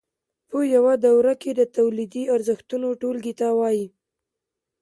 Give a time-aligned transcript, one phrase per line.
[0.49, 3.85] په یوه دوره کې د تولیدي ارزښتونو ټولګې ته وایي